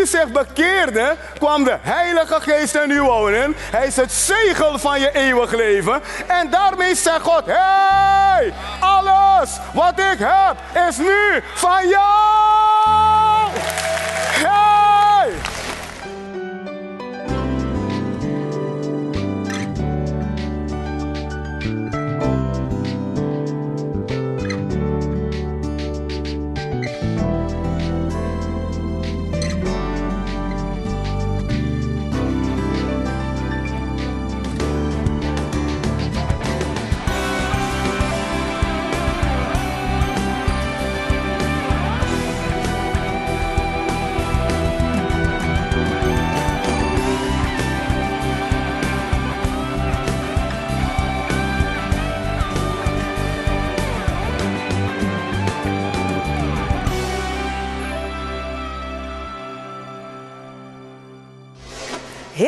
[0.00, 3.56] u zich bekeerde, kwam de Heilige Geest in u wonen.
[3.56, 6.02] Hij is het zegel van je eeuwig leven.
[6.26, 10.56] En daarmee zegt God: Hey, alles wat ik heb
[10.88, 12.47] is nu van jou.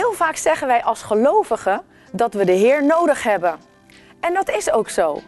[0.00, 3.58] Heel vaak zeggen wij als gelovigen dat we de Heer nodig hebben.
[4.20, 5.20] En dat is ook zo.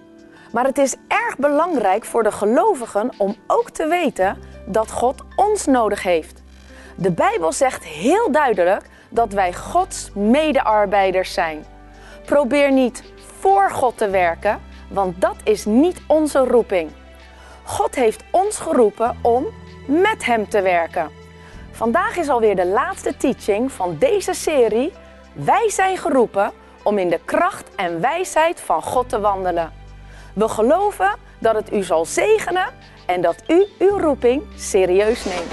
[0.52, 5.66] Maar het is erg belangrijk voor de gelovigen om ook te weten dat God ons
[5.66, 6.42] nodig heeft.
[6.96, 11.64] De Bijbel zegt heel duidelijk dat wij Gods medearbeiders zijn.
[12.24, 13.02] Probeer niet
[13.38, 16.90] voor God te werken, want dat is niet onze roeping.
[17.62, 19.46] God heeft ons geroepen om
[19.86, 21.21] met Hem te werken.
[21.82, 24.92] Vandaag is alweer de laatste teaching van deze serie.
[25.32, 26.52] Wij zijn geroepen
[26.82, 29.72] om in de kracht en wijsheid van God te wandelen.
[30.34, 32.66] We geloven dat het u zal zegenen
[33.06, 35.52] en dat u uw roeping serieus neemt.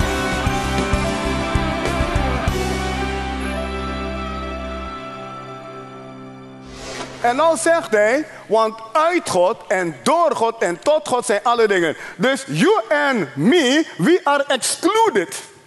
[7.21, 11.67] En dan zegt hij, want uit God en door God en tot God zijn alle
[11.67, 11.95] dingen.
[12.17, 15.57] Dus you and me, we are excluded.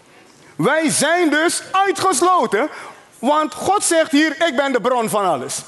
[0.57, 2.71] Wij zijn dus uitgesloten,
[3.19, 5.61] want God zegt hier, ik ben de bron van alles.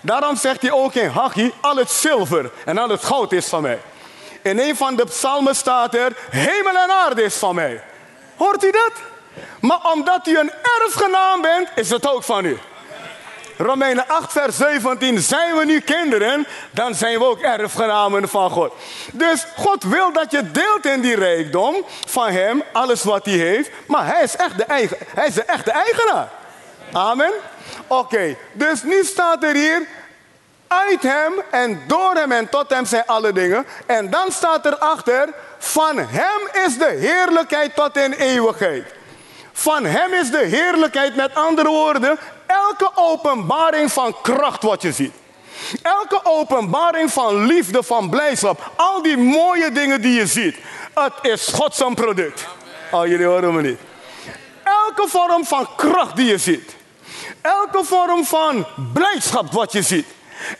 [0.00, 3.62] Daarom zegt hij ook in Haggai, al het zilver en al het goud is van
[3.62, 3.80] mij.
[4.42, 7.82] In een van de psalmen staat er, hemel en aarde is van mij.
[8.36, 8.92] Hoort u dat?
[9.60, 12.58] Maar omdat u een erfgenaam bent, is het ook van u.
[13.56, 15.18] Romeinen 8, vers 17.
[15.18, 18.72] Zijn we nu kinderen, dan zijn we ook erfgenamen van God.
[19.12, 21.74] Dus God wil dat je deelt in die rijkdom
[22.06, 23.70] van Hem, alles wat Hij heeft.
[23.86, 26.28] Maar Hij is echt de, eigen, hij is de echte eigenaar.
[26.92, 27.32] Amen.
[27.86, 29.86] Oké, dus nu staat er hier.
[30.66, 33.66] Uit Hem en door Hem en tot Hem zijn alle dingen.
[33.86, 35.28] En dan staat er achter.
[35.58, 38.84] Van Hem is de heerlijkheid tot in eeuwigheid.
[39.56, 45.12] Van Hem is de heerlijkheid, met andere woorden, elke openbaring van kracht wat je ziet.
[45.82, 48.70] Elke openbaring van liefde, van blijdschap.
[48.76, 50.56] Al die mooie dingen die je ziet.
[50.94, 52.46] Het is Gods product.
[52.90, 53.78] Oh, jullie horen me niet.
[54.64, 56.74] Elke vorm van kracht die je ziet.
[57.40, 60.06] Elke vorm van blijdschap wat je ziet.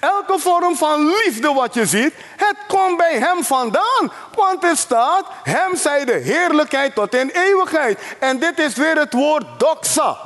[0.00, 4.12] Elke vorm van liefde wat je ziet, het komt bij hem vandaan.
[4.34, 7.99] Want er staat, hem zij de heerlijkheid tot in eeuwigheid.
[8.19, 10.19] En dit is weer het woord doxa.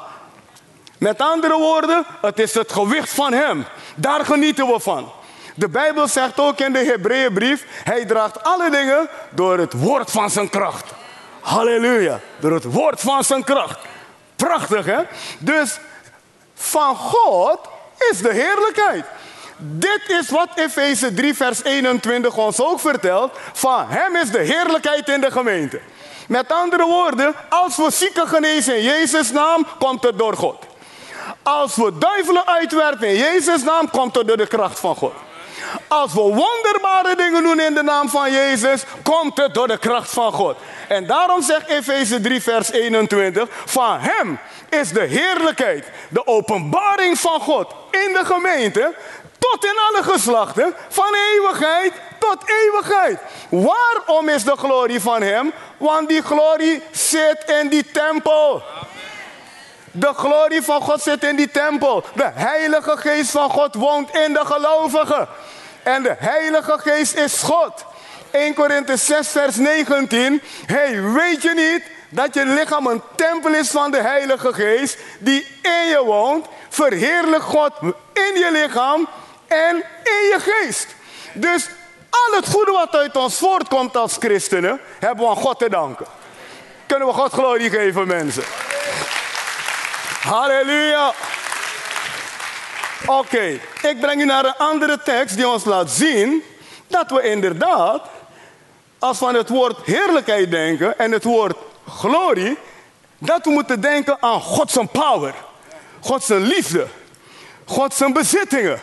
[0.98, 3.66] Met andere woorden, het is het gewicht van hem.
[3.94, 5.12] Daar genieten we van.
[5.54, 10.30] De Bijbel zegt ook in de Hebreeënbrief, hij draagt alle dingen door het woord van
[10.30, 10.84] zijn kracht.
[11.40, 13.78] Halleluja, door het woord van zijn kracht.
[14.36, 15.02] Prachtig hè?
[15.38, 15.78] Dus
[16.54, 17.58] van God
[18.10, 19.04] is de heerlijkheid.
[19.60, 23.38] Dit is wat Efeze 3, vers 21 ons ook vertelt.
[23.52, 25.80] Van hem is de heerlijkheid in de gemeente.
[26.28, 30.56] Met andere woorden, als we zieken genezen in Jezus' naam, komt het door God.
[31.42, 35.12] Als we duivelen uitwerpen in Jezus' naam, komt het door de kracht van God.
[35.88, 40.10] Als we wonderbare dingen doen in de naam van Jezus, komt het door de kracht
[40.10, 40.56] van God.
[40.88, 47.40] En daarom zegt Efeze 3, vers 21, van Hem is de heerlijkheid, de openbaring van
[47.40, 48.94] God in de gemeente,
[49.38, 53.18] tot in alle geslachten, van eeuwigheid tot eeuwigheid.
[53.48, 55.52] Waarom is de glorie van Hem?
[55.76, 58.62] Want die glorie zit in die tempel.
[59.90, 62.04] De glorie van God zit in die tempel.
[62.14, 65.28] De Heilige Geest van God woont in de gelovigen.
[65.82, 67.84] En de Heilige Geest is God.
[68.30, 70.42] 1 Korinthe 6, vers 19.
[70.66, 75.46] hey, weet je niet dat je lichaam een tempel is van de Heilige Geest die
[75.62, 76.46] in je woont?
[76.68, 77.72] Verheerlijk God
[78.12, 79.08] in je lichaam
[79.48, 80.86] en in je geest.
[81.32, 81.68] Dus
[82.10, 86.06] al het goede wat uit ons voortkomt als christenen, hebben we aan God te danken.
[86.86, 88.44] Kunnen we God glorie geven, mensen?
[90.20, 91.12] Halleluja.
[93.06, 96.42] Oké, ik breng u naar een andere tekst die ons laat zien
[96.86, 98.02] dat we inderdaad,
[98.98, 101.56] als we aan het woord heerlijkheid denken en het woord
[101.88, 102.58] glorie,
[103.18, 105.34] Dat we moeten denken aan Gods power.
[106.00, 106.86] Gods liefde.
[107.64, 108.80] Gods bezittingen.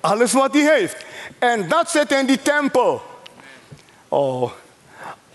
[0.00, 0.96] Alles wat hij heeft.
[1.38, 3.02] En dat zit in die tempel.
[4.08, 4.50] Oh.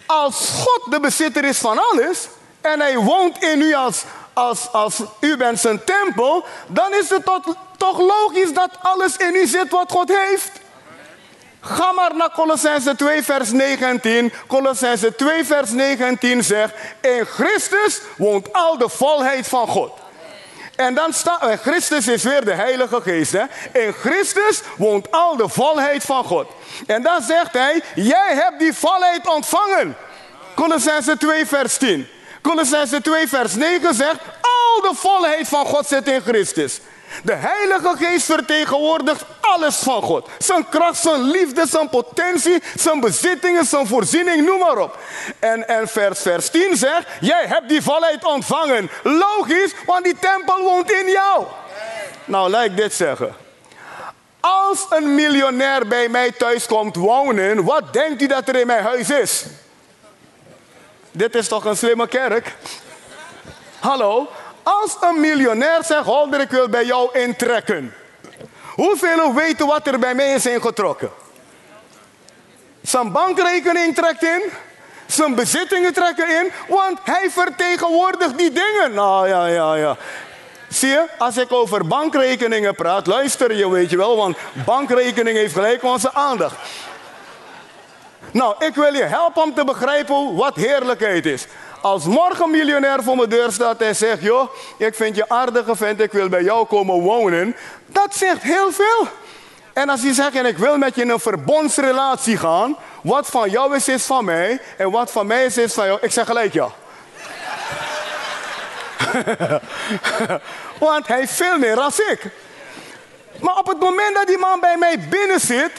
[0.06, 2.27] Als God de bezitter is van alles.
[2.62, 6.45] En hij woont in u als, als, als u bent zijn tempel.
[6.68, 7.25] Dan is het
[7.77, 10.51] toch, logisch dat alles in u zit wat God heeft.
[11.59, 14.33] Ga maar naar Colossense 2 vers 19.
[14.48, 19.92] Colossense 2 vers 19 zegt, in Christus woont al de volheid van God.
[20.75, 23.31] En dan staat, en Christus is weer de Heilige Geest.
[23.31, 23.43] Hè?
[23.79, 26.47] In Christus woont al de volheid van God.
[26.87, 29.95] En dan zegt hij, jij hebt die volheid ontvangen.
[30.55, 32.07] Colossense 2 vers 10.
[32.41, 36.79] Colossense 2 vers 9 zegt, al de volheid van God zit in Christus.
[37.24, 40.30] De Heilige Geest vertegenwoordigt alles van God.
[40.38, 44.98] Zijn kracht, zijn liefde, zijn potentie, zijn bezittingen, zijn voorziening, noem maar op.
[45.39, 48.89] En, en vers, vers 10 zegt, jij hebt die volheid ontvangen.
[49.04, 51.45] Logisch, want die tempel woont in jou.
[52.25, 53.36] Nou, laat ik dit zeggen.
[54.39, 58.83] Als een miljonair bij mij thuis komt wonen, wat denkt u dat er in mijn
[58.83, 59.45] huis is?
[61.12, 62.56] Dit is toch een slimme kerk?
[63.80, 64.30] Hallo?
[64.63, 67.94] Als een miljonair zegt, Holder, ik wil bij jou intrekken.
[68.75, 71.12] Hoeveel weten wat er bij mij is ingetrokken?
[72.81, 74.42] Zijn bankrekening trekt in.
[75.06, 76.51] Zijn bezittingen trekken in.
[76.68, 78.94] Want hij vertegenwoordigt die dingen.
[78.94, 79.98] Nou ja, ja, ja.
[80.69, 85.54] Zie je, als ik over bankrekeningen praat, luister je, weet je wel, want bankrekening heeft
[85.54, 86.56] gelijk onze aandacht.
[88.31, 91.45] Nou, ik wil je helpen om te begrijpen wat heerlijkheid is.
[91.83, 96.00] Als morgen miljonair voor mijn deur staat en zegt: Joh, ik vind je aardige vent,
[96.01, 97.56] ik wil bij jou komen wonen.
[97.85, 99.07] Dat zegt heel veel.
[99.74, 102.77] En als hij zegt: En ik wil met je in een verbondsrelatie gaan.
[103.01, 104.62] Wat van jou is, is van mij.
[104.77, 106.00] En wat van mij is, is van jou.
[106.01, 106.69] Ik zeg gelijk ja.
[110.80, 112.21] Want hij veel meer dan ik.
[113.39, 115.71] Maar op het moment dat die man bij mij binnen zit,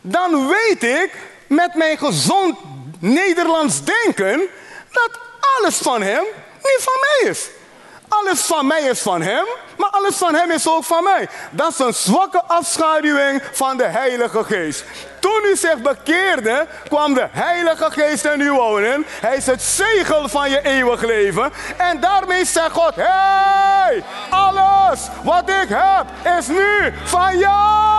[0.00, 1.10] dan weet ik
[1.46, 2.58] met mijn gezond
[2.98, 4.40] Nederlands denken
[4.90, 6.24] dat alles van hem
[6.62, 7.48] niet van mij is.
[8.08, 9.44] Alles van mij is van hem,
[9.76, 11.28] maar alles van hem is ook van mij.
[11.50, 14.84] Dat is een zwakke afschaduwing van de Heilige Geest.
[15.20, 19.06] Toen u zich bekeerde, kwam de Heilige Geest in u wonen.
[19.20, 21.52] Hij is het zegel van je eeuwig leven.
[21.76, 26.06] En daarmee zegt God: Hey, alles wat ik heb
[26.38, 27.97] is nu van jou.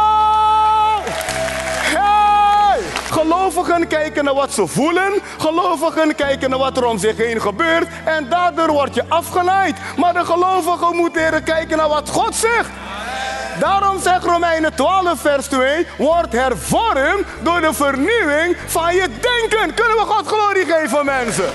[3.11, 5.13] Gelovigen kijken naar wat ze voelen.
[5.37, 7.87] Gelovigen kijken naar wat er om zich heen gebeurt.
[8.05, 9.77] En daardoor word je afgeleid.
[9.97, 12.69] Maar de gelovigen moeten leren kijken naar wat God zegt.
[13.59, 19.73] Daarom zegt Romeinen 12, vers 2: Word hervormd door de vernieuwing van je denken.
[19.75, 21.49] Kunnen we God glorie geven, mensen?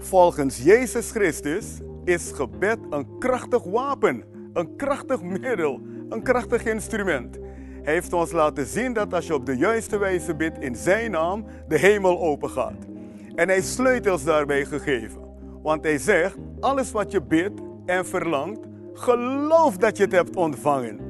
[0.00, 1.64] Volgens Jezus Christus
[2.04, 7.38] is gebed een krachtig wapen, een krachtig middel, een krachtig instrument.
[7.84, 11.10] Hij heeft ons laten zien dat als je op de juiste wijze bidt in zijn
[11.10, 12.86] naam, de hemel open gaat.
[13.34, 15.20] En hij sleutels daarbij gegeven.
[15.62, 18.60] Want hij zegt, alles wat je bidt en verlangt,
[18.92, 21.00] geloof dat je het hebt ontvangen.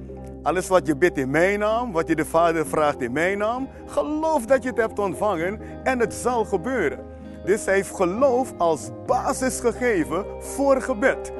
[0.43, 3.69] Alles wat je bidt in mijn naam, wat je de Vader vraagt in mijn naam,
[3.87, 6.99] geloof dat je het hebt ontvangen en het zal gebeuren.
[7.44, 11.32] Dus hij heeft geloof als basis gegeven voor gebed.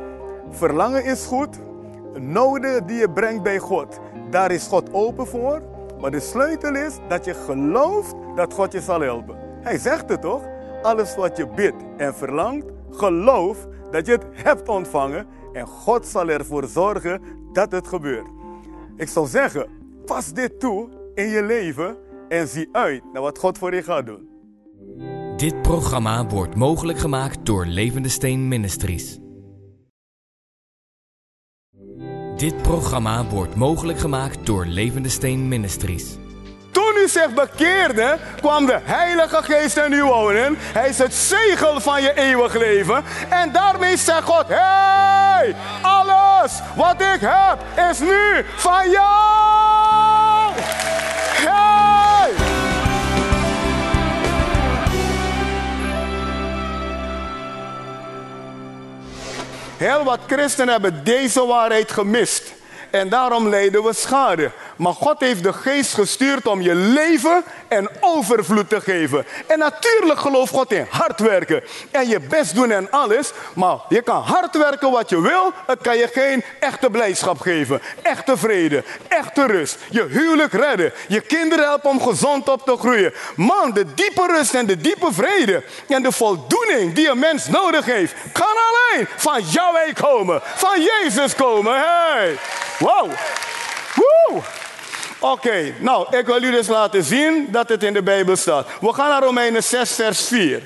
[0.51, 1.59] Verlangen is goed,
[2.19, 4.01] noden die je brengt bij God.
[4.35, 5.63] Daar is God open voor.
[6.01, 9.37] Maar de sleutel is dat je gelooft dat God je zal helpen.
[9.61, 10.43] Hij zegt het toch?
[10.83, 15.27] Alles wat je bidt en verlangt, geloof dat je het hebt ontvangen.
[15.53, 17.23] En God zal ervoor zorgen
[17.53, 18.27] dat het gebeurt.
[18.97, 19.67] Ik zou zeggen,
[20.05, 21.97] pas dit toe in je leven
[22.29, 24.29] en zie uit naar wat God voor je gaat doen.
[25.37, 29.19] Dit programma wordt mogelijk gemaakt door Levende Steen Ministries.
[32.45, 36.05] Dit programma wordt mogelijk gemaakt door Levende Steen Ministries.
[36.71, 40.57] Toen u zich bekeerde, kwam de Heilige Geest in u wonen.
[40.59, 43.05] Hij is het zegel van je eeuwig leven.
[43.31, 49.54] En daarmee zegt God: Hey, alles wat ik heb is nu van jou.
[59.77, 62.53] Heel wat christenen hebben deze waarheid gemist.
[62.91, 64.51] En daarom lijden we schade.
[64.77, 69.27] Maar God heeft de geest gestuurd om je leven en overvloed te geven.
[69.47, 71.63] En natuurlijk gelooft God in hard werken.
[71.91, 73.33] En je best doen en alles.
[73.55, 75.53] Maar je kan hard werken wat je wil.
[75.67, 77.83] Het kan je geen echte blijdschap geven.
[78.03, 78.85] Echte vrede.
[79.09, 79.79] Echte rust.
[79.91, 80.93] Je huwelijk redden.
[81.09, 83.15] Je kinderen helpen om gezond op te groeien.
[83.37, 85.65] Man, de diepe rust en de diepe vrede.
[85.89, 88.15] En de voldoening die een mens nodig heeft.
[88.33, 90.41] Kan alleen van Yahweh komen.
[90.43, 91.75] Van Jezus komen.
[91.75, 92.39] Hey.
[92.79, 93.11] Wow.
[93.95, 94.43] Woe.
[95.33, 98.67] Oké, nou, ik wil jullie dus laten zien dat het in de Bijbel staat.
[98.81, 100.63] We gaan naar Romeinen 6, vers 4.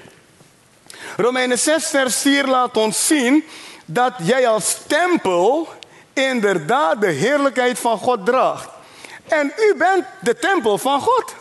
[1.16, 3.44] Romeinen 6, vers 4 laat ons zien
[3.84, 5.68] dat jij als tempel
[6.12, 8.68] inderdaad de heerlijkheid van God draagt.
[9.28, 11.34] En u bent de tempel van God.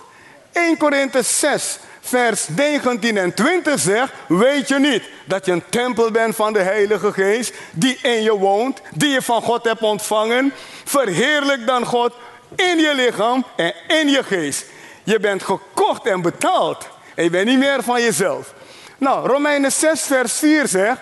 [0.52, 6.12] 1 Korinthe 6, vers 19 en 20 zegt: Weet je niet dat je een tempel
[6.12, 10.54] bent van de Heilige Geest, die in je woont, die je van God hebt ontvangen?
[10.84, 12.14] Verheerlijk dan God
[12.56, 14.66] in je lichaam en in je geest.
[15.04, 16.88] Je bent gekocht en betaald.
[17.16, 18.54] En je bent niet meer van jezelf.
[18.98, 21.02] Nou, Romeinen 6, vers 4 zegt: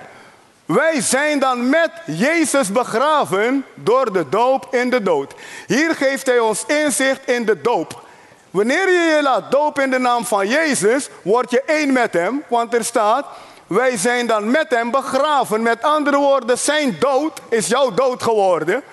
[0.65, 5.33] Wij zijn dan met Jezus begraven door de doop in de dood.
[5.67, 8.03] Hier geeft hij ons inzicht in de doop.
[8.51, 12.43] Wanneer je je laat dopen in de naam van Jezus, word je één met hem.
[12.47, 13.25] Want er staat,
[13.67, 15.61] wij zijn dan met hem begraven.
[15.61, 18.83] Met andere woorden, zijn dood is jouw dood geworden.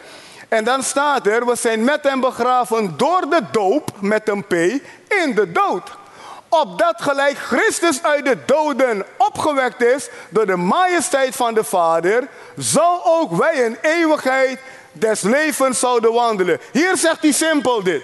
[0.53, 4.53] En dan staat er, we zijn met hem begraven door de doop, met een P,
[4.53, 5.91] in de dood.
[6.49, 12.29] Opdat gelijk Christus uit de doden opgewekt is door de majesteit van de Vader,
[12.59, 14.59] zo ook wij in eeuwigheid
[14.93, 16.61] des levens zouden wandelen.
[16.73, 18.03] Hier zegt hij simpel dit.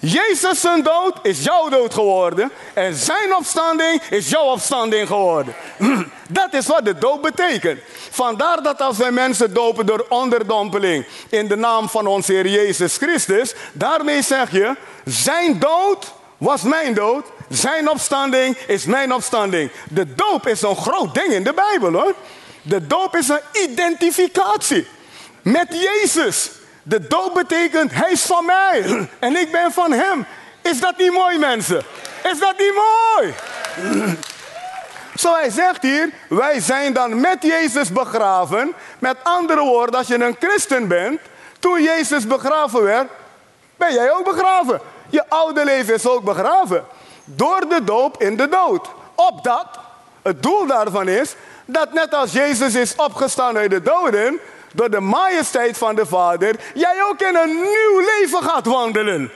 [0.00, 2.50] Jezus zijn dood is jouw dood geworden.
[2.74, 5.54] En zijn opstanding is jouw opstanding geworden.
[6.28, 7.80] Dat is wat de doop betekent.
[8.10, 12.96] Vandaar dat als wij mensen dopen door onderdompeling in de naam van onze Heer Jezus
[12.96, 19.70] Christus, daarmee zeg je, zijn dood was mijn dood, zijn opstanding is mijn opstanding.
[19.90, 22.14] De doop is een groot ding in de Bijbel hoor.
[22.62, 24.86] De doop is een identificatie
[25.42, 26.50] met Jezus.
[26.88, 30.26] De doop betekent, hij is van mij en ik ben van hem.
[30.62, 31.82] Is dat niet mooi, mensen?
[32.22, 33.34] Is dat niet mooi?
[35.14, 38.74] Zo hij zegt hier, wij zijn dan met Jezus begraven.
[38.98, 41.20] Met andere woorden, als je een christen bent,
[41.58, 43.10] toen Jezus begraven werd,
[43.76, 44.80] ben jij ook begraven.
[45.08, 46.84] Je oude leven is ook begraven.
[47.24, 48.88] Door de doop in de dood.
[49.14, 49.66] Opdat,
[50.22, 54.40] het doel daarvan is, dat net als Jezus is opgestaan uit de doden,
[54.78, 59.30] door de majesteit van de Vader, jij ook in een nieuw leven gaat wandelen.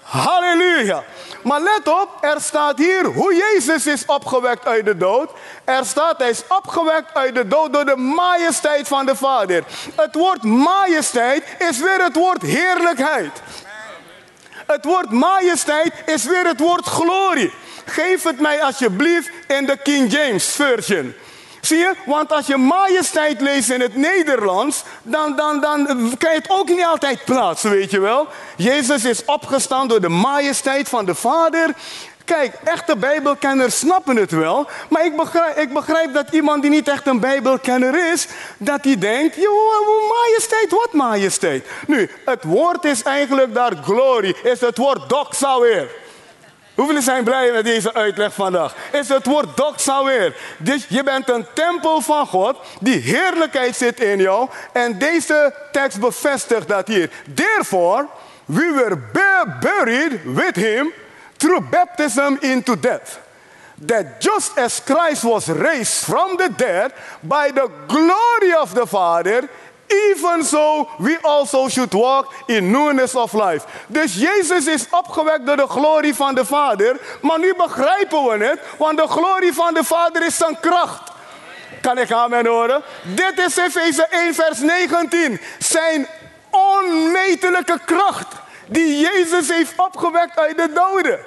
[0.00, 1.04] Halleluja.
[1.42, 5.30] Maar let op, er staat hier hoe Jezus is opgewekt uit de dood.
[5.64, 9.64] Er staat, hij is opgewekt uit de dood door de majesteit van de Vader.
[9.96, 13.42] Het woord majesteit is weer het woord heerlijkheid.
[14.66, 17.52] Het woord majesteit is weer het woord glorie.
[17.84, 21.14] Geef het mij alsjeblieft in de King James Version.
[21.72, 21.88] Zie?
[22.06, 25.86] Want als je majesteit leest in het Nederlands, dan, dan, dan
[26.18, 28.26] krijg je het ook niet altijd plaats, weet je wel.
[28.56, 31.74] Jezus is opgestaan door de majesteit van de Vader.
[32.24, 34.68] Kijk, echte Bijbelkenners snappen het wel.
[34.88, 38.26] Maar ik begrijp, ik begrijp dat iemand die niet echt een Bijbelkenner is,
[38.58, 41.66] dat hij denkt, joh, majesteit, wat majesteit?
[41.86, 46.01] Nu, het woord is eigenlijk daar glory, is het woord doxa weer.
[46.74, 48.74] Hoeveel zijn blij met deze uitleg vandaag?
[48.92, 50.36] Is het woord doxa weer.
[50.58, 54.48] Dus je bent een tempel van God, die heerlijkheid zit in jou.
[54.72, 57.10] En deze tekst bevestigt dat hier.
[57.34, 58.06] Therefore,
[58.44, 58.98] we were
[59.60, 60.92] buried with him
[61.36, 63.18] through baptism into death.
[63.86, 69.48] That just as Christ was raised from the dead by the glory of the Father,
[69.86, 73.66] even so we also should walk in newness of life.
[73.86, 77.00] Dus Jezus is opgewekt door de glorie van de Vader.
[77.20, 81.10] Maar nu begrijpen we het, want de glorie van de Vader is zijn kracht.
[81.80, 82.82] Kan ik amen horen?
[83.02, 85.40] Dit is Efeze 1 vers 19.
[85.58, 86.06] Zijn
[86.50, 88.34] onmetelijke kracht
[88.66, 91.18] die Jezus heeft opgewekt uit de doden.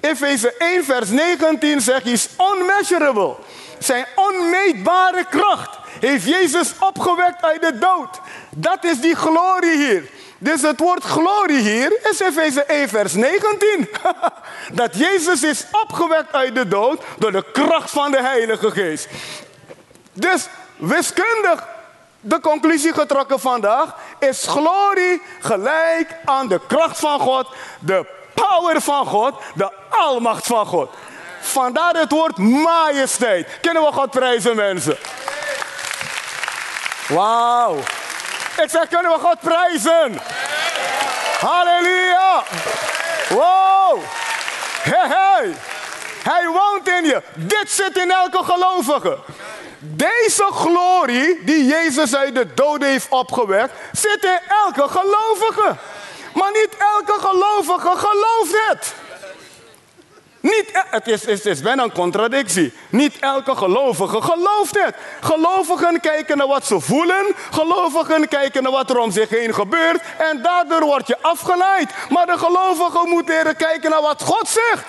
[0.00, 3.34] Efeze 1 vers 19 zegt, is unmeasurable.
[3.78, 8.20] Zijn onmeetbare kracht heeft Jezus opgewekt uit de dood.
[8.50, 10.10] Dat is die glorie hier.
[10.38, 13.88] Dus het woord glorie hier is Efeze 1 vers 19.
[14.72, 19.08] dat Jezus is opgewekt uit de dood door de kracht van de Heilige Geest.
[20.12, 21.66] Dus wiskundig
[22.20, 29.06] de conclusie getrokken vandaag is glorie gelijk aan de kracht van God, de power van
[29.06, 30.90] God, de almacht van God.
[31.40, 33.48] Vandaar het woord majesteit.
[33.60, 34.96] Kunnen we God prijzen, mensen?
[37.10, 37.76] Wauw.
[38.62, 40.20] Ik zeg, kunnen we God prijzen?
[41.40, 42.42] Halleluja.
[43.28, 44.02] Wow.
[44.82, 45.54] Hey, hey.
[46.22, 47.22] Hij woont in je.
[47.34, 49.18] Dit zit in elke gelovige.
[49.78, 55.76] Deze glorie die Jezus uit de doden heeft opgewekt, zit in elke gelovige.
[56.34, 58.94] Maar niet elke gelovige gelooft het.
[60.40, 62.72] Niet, e- het is, is, is bijna een contradictie.
[62.88, 64.94] Niet elke gelovige gelooft het.
[65.20, 67.34] Gelovigen kijken naar wat ze voelen.
[67.50, 70.02] Gelovigen kijken naar wat er om zich heen gebeurt.
[70.18, 71.90] En daardoor word je afgeleid.
[72.08, 74.84] Maar de gelovige moet leren kijken naar wat God zegt.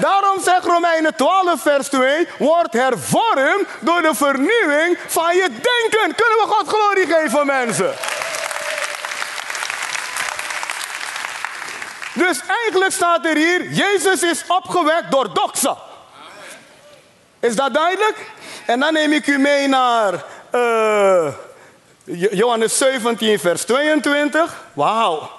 [0.00, 6.14] Daarom zegt Romeinen 12, vers 2: Word hervormd door de vernieuwing van je denken.
[6.14, 7.94] Kunnen we God glorie geven, mensen?
[12.18, 15.76] Dus eigenlijk staat er hier: Jezus is opgewekt door doxa.
[17.40, 18.30] Is dat duidelijk?
[18.66, 21.32] En dan neem ik u mee naar uh,
[22.30, 24.64] Johannes 17, vers 22.
[24.72, 25.30] Wauw.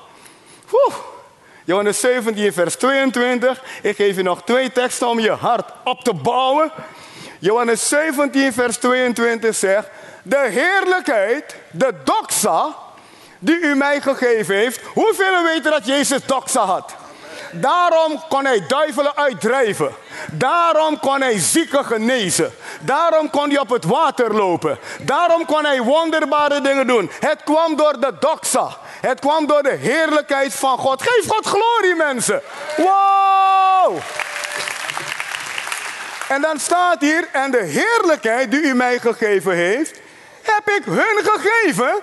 [1.66, 3.62] Johannes 17, vers 22.
[3.82, 6.72] Ik geef je nog twee teksten om je hart op te bouwen.
[7.40, 9.88] Johannes 17, vers 22 zegt:
[10.24, 12.76] De heerlijkheid, de doxa,
[13.40, 14.82] die u mij gegeven heeft.
[14.94, 16.96] Hoeveel weten dat Jezus doxa had?
[17.52, 19.96] Daarom kon hij duivelen uitdrijven.
[20.32, 22.54] Daarom kon hij zieken genezen.
[22.80, 24.80] Daarom kon hij op het water lopen.
[25.02, 27.12] Daarom kon hij wonderbare dingen doen.
[27.20, 28.78] Het kwam door de doxa.
[29.02, 31.02] Het kwam door de heerlijkheid van God.
[31.02, 32.42] Geef God glorie, mensen.
[32.78, 33.98] Wow!
[36.28, 40.00] En dan staat hier, en de heerlijkheid die u mij gegeven heeft,
[40.42, 42.02] heb ik hun gegeven,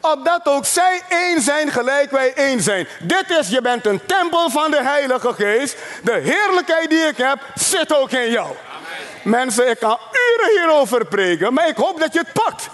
[0.00, 2.88] opdat ook zij één zijn gelijk wij één zijn.
[3.00, 5.76] Dit is, je bent een tempel van de Heilige Geest.
[6.02, 8.54] De heerlijkheid die ik heb, zit ook in jou.
[9.22, 12.68] Mensen, ik kan uren hierover preken, maar ik hoop dat je het pakt.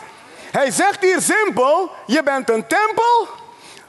[0.50, 3.28] Hij zegt hier simpel, je bent een tempel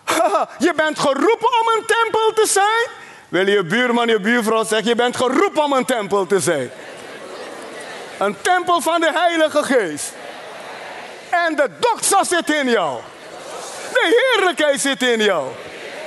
[0.67, 3.01] je bent geroepen om een tempel te zijn.
[3.29, 6.71] Wil je buurman, je buurvrouw zeggen, je bent geroepen om een tempel te zijn.
[8.17, 10.13] Een tempel van de Heilige Geest.
[11.29, 12.99] En de doxa zit in jou.
[13.93, 15.47] De heerlijkheid zit in jou.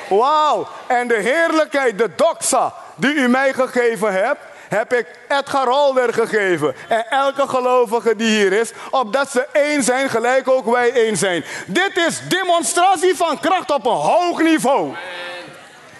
[0.08, 0.68] Wauw.
[0.86, 6.74] En de heerlijkheid, de doxa, die u mij gegeven hebt, heb ik Edgar Holder gegeven.
[6.88, 11.44] En elke gelovige die hier is, opdat ze één zijn, gelijk ook wij één zijn.
[11.66, 14.94] Dit is demonstratie van kracht op een hoog niveau.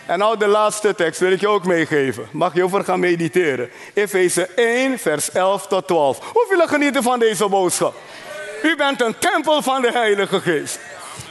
[0.06, 2.28] En nou de laatste tekst wil ik je ook meegeven.
[2.30, 3.70] Mag je over gaan mediteren.
[3.94, 6.18] Efeze 1, vers 11 tot 12.
[6.32, 7.94] Hoeveel genieten van deze boodschap?
[8.62, 10.78] U bent een tempel van de Heilige Geest.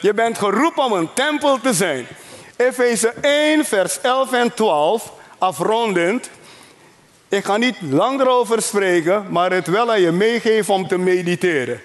[0.02, 2.08] Je bent geroepen om een tempel te zijn.
[2.56, 6.30] Efeze 1, vers 11 en 12, afrondend.
[7.30, 11.82] Ik ga niet lang erover spreken, maar het wel aan je meegeven om te mediteren.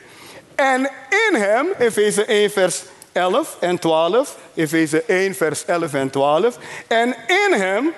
[0.54, 0.90] En
[1.28, 2.82] in hem, Efeze 1, vers
[3.12, 6.56] 11 en 12, Efeze 1, vers 11 en 12.
[6.86, 7.92] En in hem,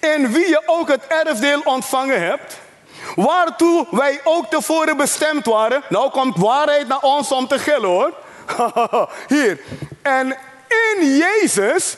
[0.00, 2.58] in wie je ook het erfdeel ontvangen hebt,
[3.14, 5.82] waartoe wij ook tevoren bestemd waren.
[5.88, 8.12] Nou komt waarheid naar ons om te gillen hoor.
[9.34, 9.60] Hier.
[10.02, 10.36] En
[10.68, 11.96] in Jezus,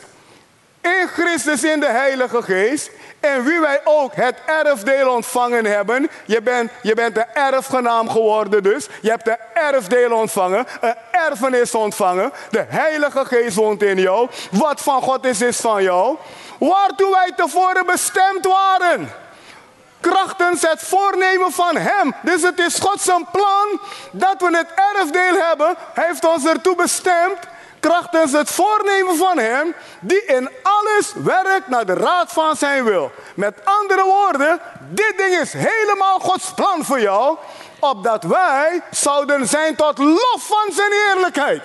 [0.80, 6.10] in Christus, in de Heilige Geest, en wie wij ook het erfdeel ontvangen hebben.
[6.24, 8.88] Je bent, je bent de erfgenaam geworden dus.
[9.00, 10.66] Je hebt de erfdeel ontvangen.
[10.80, 12.32] Een erfenis ontvangen.
[12.50, 14.28] De Heilige Geest woont in jou.
[14.50, 16.16] Wat van God is, is van jou.
[16.58, 19.10] Waartoe wij tevoren bestemd waren.
[20.00, 22.14] Krachtens het voornemen van Hem.
[22.22, 23.80] Dus het is Gods plan
[24.12, 25.76] dat we het erfdeel hebben.
[25.94, 27.38] Hij heeft ons ertoe bestemd
[27.80, 33.10] krachtens het voornemen van Hem, die in alles werkt naar de raad van Zijn wil.
[33.34, 37.36] Met andere woorden, dit ding is helemaal Gods plan voor jou,
[37.78, 41.62] opdat wij zouden zijn tot lof van Zijn heerlijkheid.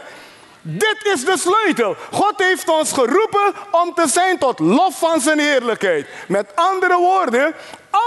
[0.65, 1.95] Dit is de sleutel.
[2.11, 6.07] God heeft ons geroepen om te zijn tot lof van zijn heerlijkheid.
[6.27, 7.55] Met andere woorden,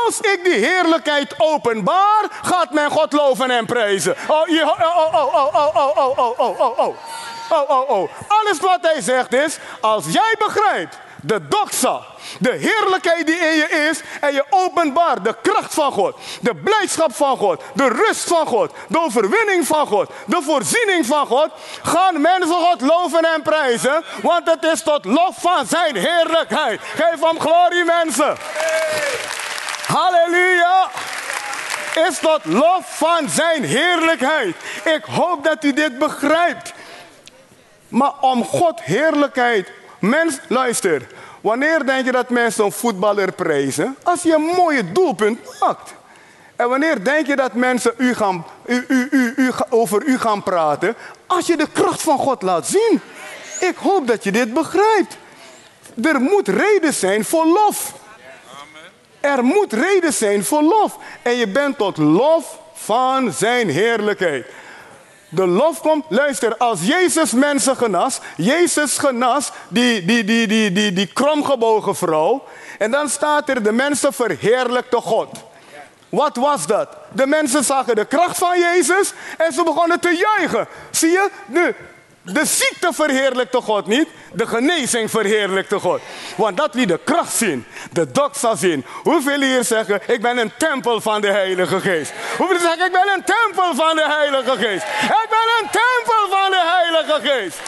[0.05, 4.17] als ik die heerlijkheid openbaar, gaat men God loven en prijzen.
[4.29, 6.97] Oh, oh, oh, oh, oh, oh, oh, oh, oh, oh, oh, oh.
[7.51, 8.11] Oh, oh, oh.
[8.29, 12.01] Alles wat hij zegt is, als jij begrijpt de doxa,
[12.39, 17.15] de heerlijkheid die in je is en je openbaar de kracht van God, de blijdschap
[17.15, 21.51] van God, de rust van God, de overwinning van God, de voorziening van God,
[21.83, 26.81] gaan mensen God loven en prijzen, want het is tot lof van zijn heerlijkheid.
[26.81, 28.37] Geef hem glorie mensen.
[29.87, 30.91] Halleluja
[32.09, 34.57] is tot lof van zijn heerlijkheid.
[34.85, 36.73] Ik hoop dat u dit begrijpt.
[37.89, 39.71] Maar om God heerlijkheid.
[39.99, 41.07] Mens, luister.
[41.41, 43.97] Wanneer denk je dat mensen een voetballer prijzen?
[44.03, 45.95] Als je een mooie doelpunt maakt.
[46.57, 50.97] En wanneer denk je dat mensen u gaan, u, u, u, over u gaan praten?
[51.27, 53.01] Als je de kracht van God laat zien.
[53.61, 55.17] Ik hoop dat je dit begrijpt.
[56.03, 58.05] Er moet reden zijn voor lof.
[59.27, 60.99] Er moet reden zijn voor lof.
[61.23, 64.47] En je bent tot lof van zijn heerlijkheid.
[65.29, 70.93] De lof komt, luister, als Jezus mensen genas, Jezus genas die, die, die, die, die,
[70.93, 72.45] die kromgebogen vrouw.
[72.79, 75.29] En dan staat er, de mensen verheerlijkte God.
[76.09, 76.89] Wat was dat?
[77.13, 80.69] De mensen zagen de kracht van Jezus en ze begonnen te juichen.
[80.91, 81.31] Zie je?
[81.47, 81.75] De,
[82.33, 86.01] de ziekte verheerlijkte God niet, de genezing verheerlijkte God.
[86.37, 88.85] Want dat liet de kracht zien, de doxa zien.
[89.03, 92.13] Hoeveel hier zeggen, ik ben een tempel van de Heilige Geest?
[92.37, 94.85] Hoeveel zeggen, ik ben een tempel van de Heilige Geest?
[95.03, 97.59] Ik ben een tempel van de Heilige Geest.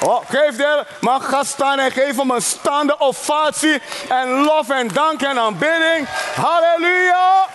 [0.00, 4.88] Oh, geef de, mag gaan staan en geef hem een staande ovatie en lof en
[4.88, 6.06] dank en aanbidding.
[6.34, 7.46] Halleluja!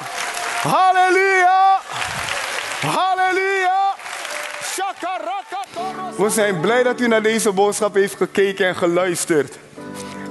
[0.61, 1.79] Halleluja!
[2.81, 3.50] Halleluja!
[6.21, 9.57] We zijn blij dat u naar deze boodschap heeft gekeken en geluisterd.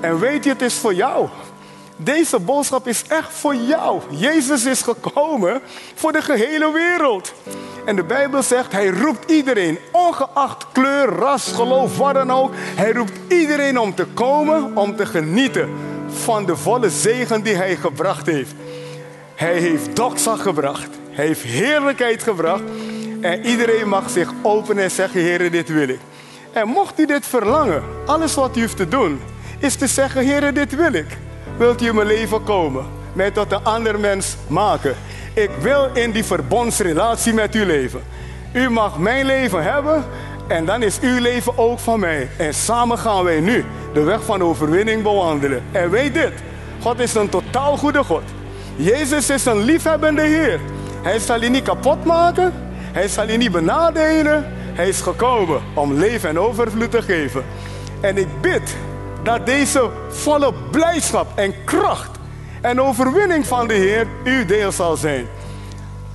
[0.01, 1.29] En weet je, het is voor jou.
[1.97, 4.01] Deze boodschap is echt voor jou.
[4.11, 5.61] Jezus is gekomen
[5.95, 7.35] voor de gehele wereld.
[7.85, 12.53] En de Bijbel zegt, hij roept iedereen, ongeacht kleur, ras, geloof, wat dan ook.
[12.55, 15.69] Hij roept iedereen om te komen, om te genieten
[16.09, 18.55] van de volle zegen die hij gebracht heeft.
[19.35, 20.89] Hij heeft doxa gebracht.
[21.11, 22.63] Hij heeft heerlijkheid gebracht.
[23.21, 26.01] En iedereen mag zich openen en zeggen, Heer, dit wil ik.
[26.53, 29.21] En mocht u dit verlangen, alles wat u heeft te doen,
[29.59, 31.07] is te zeggen, Heer, dit wil ik.
[31.57, 32.85] Wilt u in mijn leven komen?
[33.13, 34.95] Mij tot een ander mens maken.
[35.35, 38.03] Ik wil in die verbondsrelatie met u leven.
[38.53, 40.05] U mag mijn leven hebben
[40.49, 42.29] en dan is uw leven ook van mij.
[42.37, 45.63] En samen gaan wij nu de weg van overwinning bewandelen.
[45.73, 46.33] En weet dit,
[46.81, 48.23] God is een totaal goede God.
[48.77, 50.61] Jezus is een liefhebbende Heer.
[51.03, 52.70] Hij zal je niet kapot maken.
[52.93, 54.53] Hij zal je niet benadelen.
[54.73, 57.45] Hij is gekomen om leven en overvloed te geven.
[58.01, 58.77] En ik bid
[59.23, 62.19] dat deze volle blijdschap en kracht
[62.61, 65.27] en overwinning van de Heer uw deel zal zijn.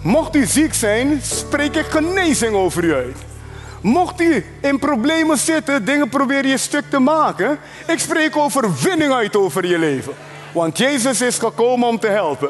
[0.02, 3.18] Mocht u ziek zijn, spreek ik genezing over u uit.
[3.82, 7.58] Mocht u in problemen zitten, dingen proberen je stuk te maken,
[7.88, 10.14] ik spreek overwinning uit over je leven.
[10.52, 12.50] Want Jezus is gekomen om te helpen.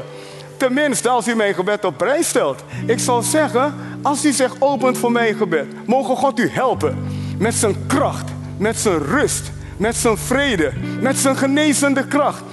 [0.58, 2.64] Tenminste, als u mijn gebed op prijs stelt.
[2.86, 7.08] Ik zal zeggen, als u zich opent voor mijn gebed, mogen God u helpen.
[7.38, 12.44] Met zijn kracht, met zijn rust, met zijn vrede, met zijn genezende kracht,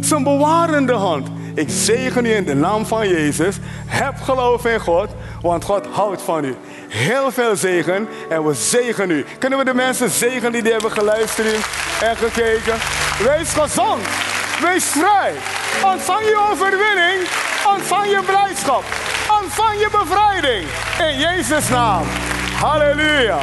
[0.00, 1.28] zijn bewarende hand.
[1.54, 3.56] Ik zegen u in de naam van Jezus.
[3.86, 5.08] Heb geloof in God,
[5.42, 6.56] want God houdt van u.
[6.88, 9.24] Heel veel zegen en we zegen u.
[9.38, 11.46] Kunnen we de mensen zegenen die, die hebben geluisterd
[12.02, 12.74] en gekeken?
[13.18, 14.02] Wees gezond,
[14.62, 15.32] wees vrij.
[15.92, 17.28] Ontvang je overwinning,
[17.74, 18.84] ontvang je blijdschap,
[19.44, 20.66] ontvang je bevrijding.
[21.12, 22.02] In Jezus' naam.
[22.54, 23.38] Halleluja.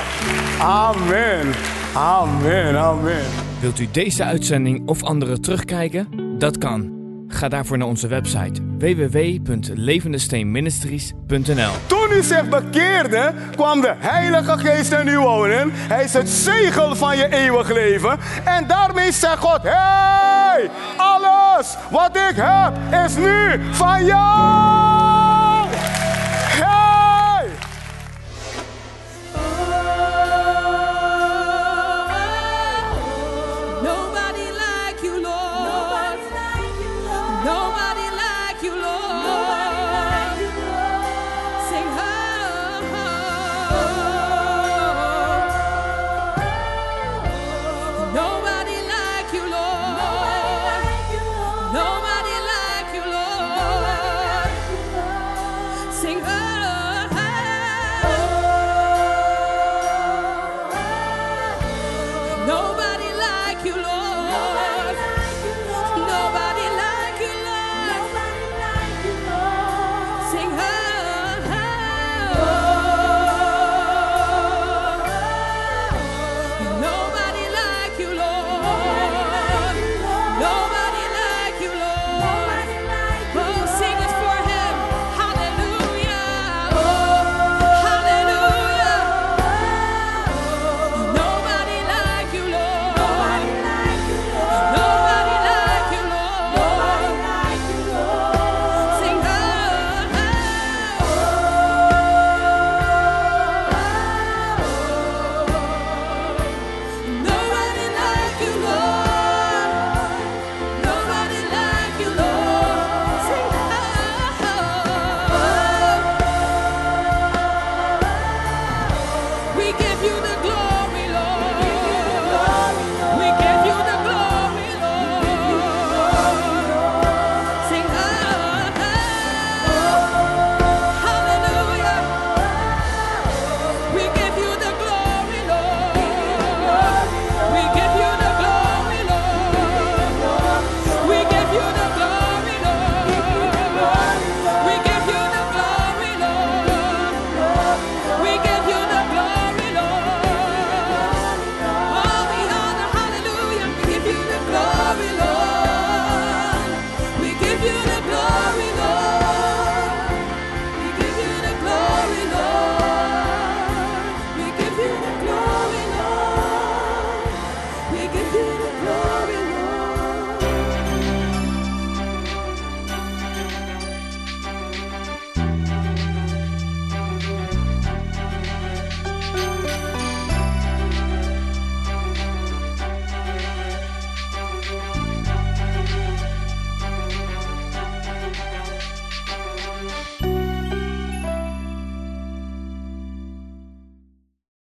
[0.59, 1.53] Amen.
[1.93, 2.77] Amen.
[2.77, 3.23] Amen.
[3.59, 6.07] Wilt u deze uitzending of andere terugkijken?
[6.37, 6.99] Dat kan.
[7.27, 11.71] Ga daarvoor naar onze website www.levendesteenministries.nl.
[11.85, 15.71] Toen u zich bekeerde, kwam de Heilige Geest in u wonen.
[15.73, 18.19] Hij is het zegel van je eeuwig leven.
[18.43, 22.73] En daarmee zegt God: Hey, alles wat ik heb
[23.05, 24.80] is nu van jou.